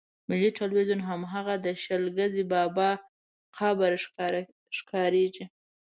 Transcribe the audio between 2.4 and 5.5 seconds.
بابا قبر ښکارېږي.